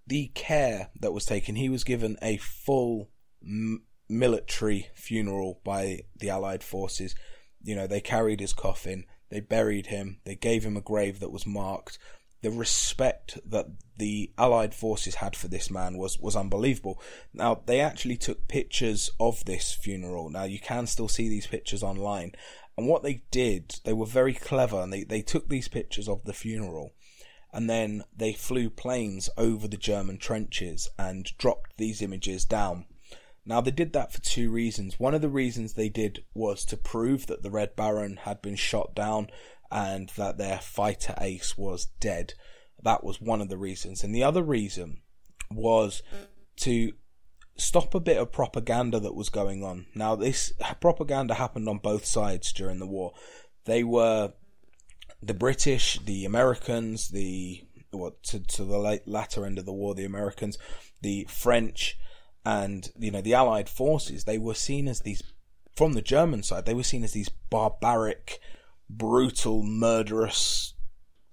[0.06, 3.08] the care that was taken, he was given a full
[3.42, 7.14] m- military funeral by the Allied forces.
[7.62, 11.32] You know, they carried his coffin, they buried him, they gave him a grave that
[11.32, 11.98] was marked
[12.42, 17.00] the respect that the Allied forces had for this man was, was unbelievable.
[17.32, 20.28] Now, they actually took pictures of this funeral.
[20.28, 22.32] Now, you can still see these pictures online.
[22.76, 26.24] And what they did, they were very clever and they, they took these pictures of
[26.24, 26.94] the funeral
[27.52, 32.86] and then they flew planes over the German trenches and dropped these images down.
[33.44, 34.98] Now, they did that for two reasons.
[34.98, 38.54] One of the reasons they did was to prove that the Red Baron had been
[38.54, 39.28] shot down
[39.70, 42.34] and that their fighter ace was dead.
[42.82, 44.02] That was one of the reasons.
[44.04, 45.02] And the other reason
[45.50, 46.02] was
[46.58, 46.92] to
[47.56, 49.86] stop a bit of propaganda that was going on.
[49.94, 53.12] Now, this propaganda happened on both sides during the war.
[53.64, 54.32] They were
[55.22, 59.94] the British, the Americans, the what to, to the late, latter end of the war,
[59.94, 60.58] the Americans,
[61.02, 61.98] the French,
[62.44, 64.24] and you know the Allied forces.
[64.24, 65.22] They were seen as these
[65.76, 66.66] from the German side.
[66.66, 68.40] They were seen as these barbaric,
[68.90, 70.74] brutal, murderous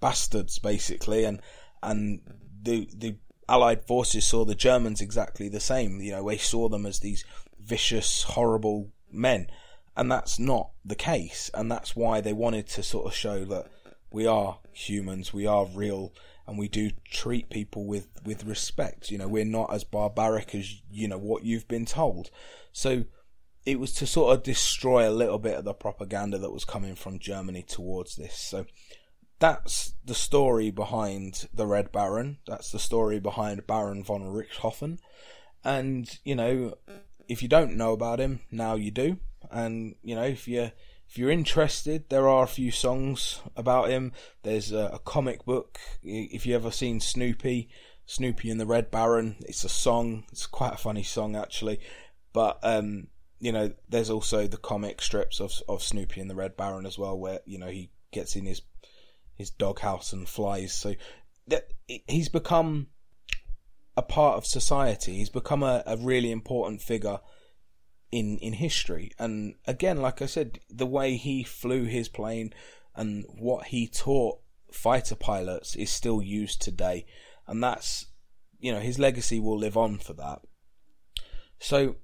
[0.00, 1.40] bastards, basically, and
[1.82, 2.20] and
[2.62, 3.16] the the
[3.50, 6.00] Allied forces saw the Germans exactly the same.
[6.00, 7.24] You know, they saw them as these
[7.58, 9.48] vicious, horrible men,
[9.96, 11.50] and that's not the case.
[11.52, 13.66] And that's why they wanted to sort of show that
[14.12, 16.12] we are humans, we are real,
[16.46, 19.10] and we do treat people with with respect.
[19.10, 22.30] You know, we're not as barbaric as you know what you've been told.
[22.72, 23.04] So
[23.66, 26.94] it was to sort of destroy a little bit of the propaganda that was coming
[26.94, 28.38] from Germany towards this.
[28.38, 28.66] So
[29.40, 32.38] that's the story behind the Red Baron.
[32.46, 34.98] That's the story behind Baron von Richthofen.
[35.64, 36.74] And, you know,
[37.26, 39.18] if you don't know about him, now you do.
[39.50, 40.70] And, you know, if you
[41.08, 44.12] if you're interested, there are a few songs about him.
[44.44, 45.80] There's a, a comic book.
[46.04, 47.68] If you ever seen Snoopy,
[48.06, 50.24] Snoopy and the Red Baron, it's a song.
[50.30, 51.80] It's quite a funny song actually.
[52.32, 53.08] But um,
[53.40, 56.96] you know, there's also the comic strips of of Snoopy and the Red Baron as
[56.96, 58.60] well, where you know he gets in his
[59.40, 60.72] his doghouse and flies.
[60.72, 60.94] So
[61.48, 62.88] that he's become
[63.96, 65.14] a part of society.
[65.16, 67.18] He's become a, a really important figure
[68.12, 69.10] in in history.
[69.18, 72.52] And again, like I said, the way he flew his plane
[72.94, 74.38] and what he taught
[74.72, 77.06] fighter pilots is still used today,
[77.46, 78.06] and that's
[78.58, 80.40] you know his legacy will live on for that.
[81.58, 81.96] So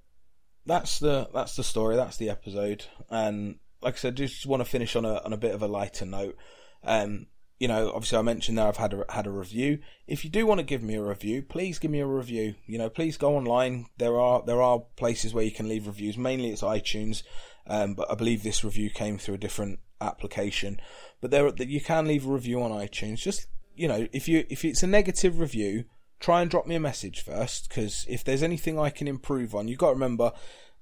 [0.65, 1.97] that's the that's the story.
[1.97, 2.85] That's the episode.
[3.09, 5.69] And like I said, just want to finish on a on a bit of a
[5.69, 6.37] lighter note.
[6.85, 7.27] Um,
[7.59, 9.79] you know, obviously I mentioned there I've had a, had a review.
[10.07, 12.55] If you do want to give me a review, please give me a review.
[12.67, 13.87] You know, please go online.
[13.97, 16.19] There are there are places where you can leave reviews.
[16.19, 17.23] Mainly it's iTunes,
[17.67, 20.81] um, but I believe this review came through a different application.
[21.21, 23.19] But there you can leave a review on iTunes.
[23.19, 25.85] Just you know, if you if it's a negative review,
[26.21, 29.69] try and drop me a message first because if there's anything I can improve on,
[29.69, 30.33] you've got to remember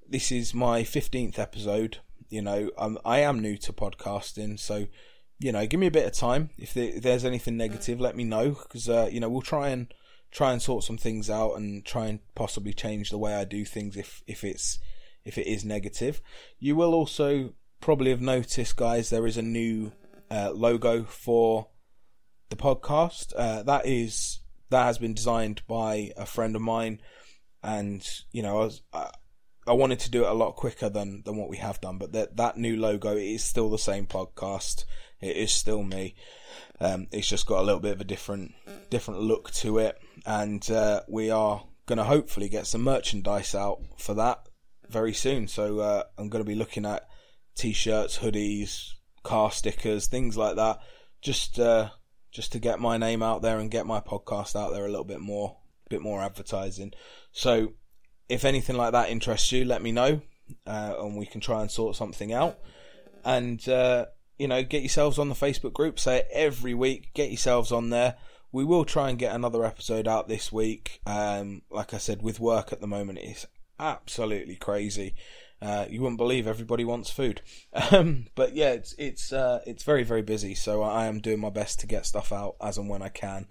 [0.09, 1.99] this is my 15th episode.
[2.29, 4.87] You know, I'm, I am new to podcasting, so
[5.45, 6.49] you know, give me a bit of time.
[6.57, 9.69] If, there, if there's anything negative, let me know because uh, you know we'll try
[9.69, 9.93] and
[10.31, 13.67] try and sort some things out and try and possibly change the way I do
[13.67, 14.79] things if if it's
[15.23, 16.23] if it is negative.
[16.59, 19.93] You will also probably have noticed, guys, there is a new
[20.31, 21.69] uh, logo for
[22.49, 23.35] the podcast.
[23.37, 24.41] Uh, that is
[24.71, 27.03] that has been designed by a friend of mine,
[27.63, 28.83] and you know I was.
[28.95, 29.11] I,
[29.67, 32.13] I wanted to do it a lot quicker than, than what we have done, but
[32.13, 34.85] that that new logo is still the same podcast.
[35.21, 36.15] It is still me.
[36.81, 38.53] Um, it's just got a little bit of a different
[38.91, 43.81] different look to it, and uh, we are going to hopefully get some merchandise out
[43.99, 44.49] for that
[44.89, 45.49] very soon.
[45.49, 47.07] So uh, I'm going to be looking at
[47.55, 48.93] t-shirts, hoodies,
[49.23, 50.81] car stickers, things like that,
[51.23, 51.91] just uh,
[52.31, 55.05] just to get my name out there and get my podcast out there a little
[55.05, 55.57] bit more,
[55.89, 56.93] bit more advertising.
[57.33, 57.75] So
[58.29, 60.21] if anything like that interests you, let me know,
[60.67, 62.59] uh, and we can try and sort something out.
[63.25, 64.07] And uh,
[64.39, 65.99] you know, get yourselves on the Facebook group.
[65.99, 67.11] Say it every week.
[67.15, 68.17] Get yourselves on there.
[68.53, 71.01] We will try and get another episode out this week.
[71.07, 73.47] Um, like I said, with work at the moment, it's
[73.79, 75.15] absolutely crazy.
[75.61, 77.41] Uh, you wouldn't believe everybody wants food.
[77.91, 80.55] Um, but yeah, it's it's uh, it's very very busy.
[80.55, 83.49] So I am doing my best to get stuff out as and when I can.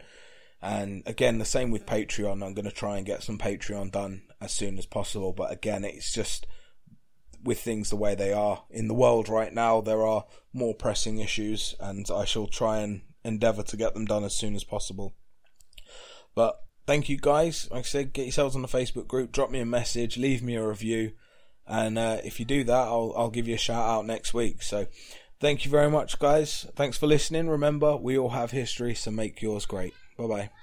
[0.61, 2.41] And again, the same with Patreon.
[2.43, 5.33] I'm going to try and get some Patreon done as soon as possible.
[5.33, 6.47] But again, it's just
[7.43, 11.19] with things the way they are in the world right now, there are more pressing
[11.19, 15.13] issues, and I shall try and endeavour to get them done as soon as possible.
[16.35, 16.55] But
[16.87, 17.69] thank you guys.
[17.71, 20.55] Like I said, get yourselves on the Facebook group, drop me a message, leave me
[20.55, 21.13] a review,
[21.67, 24.63] and uh, if you do that, I'll I'll give you a shout out next week.
[24.63, 24.87] So.
[25.39, 26.67] Thank you very much, guys.
[26.73, 27.49] Thanks for listening.
[27.49, 29.93] Remember, we all have history, so make yours great.
[30.17, 30.49] Bye bye.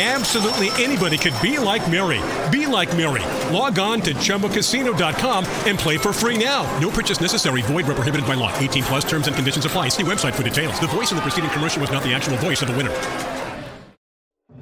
[0.00, 2.20] Absolutely anybody could be like Mary.
[2.52, 3.24] Be like Mary.
[3.52, 6.62] Log on to ChumbaCasino.com and play for free now.
[6.78, 7.62] No purchase necessary.
[7.62, 8.56] Void where prohibited by law.
[8.56, 9.88] 18 plus terms and conditions apply.
[9.88, 10.78] See website for details.
[10.78, 12.94] The voice in the preceding commercial was not the actual voice of the winner.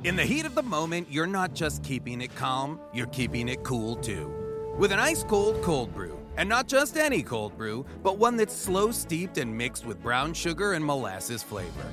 [0.04, 3.62] In the heat of the moment, you're not just keeping it calm, you're keeping it
[3.62, 4.32] cool too.
[4.78, 6.18] With an ice cold cold brew.
[6.38, 10.32] And not just any cold brew, but one that's slow steeped and mixed with brown
[10.32, 11.92] sugar and molasses flavor.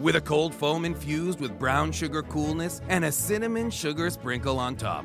[0.00, 4.74] With a cold foam infused with brown sugar coolness and a cinnamon sugar sprinkle on
[4.76, 5.04] top.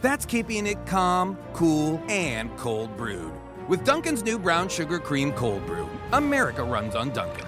[0.00, 3.32] That's keeping it calm, cool, and cold brewed.
[3.68, 7.46] With Dunkin's new brown sugar cream cold brew, America runs on Dunkin'.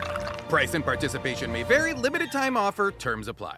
[0.48, 3.52] Price and participation may vary, limited time offer, terms apply.